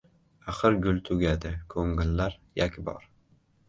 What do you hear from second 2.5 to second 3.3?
yakbor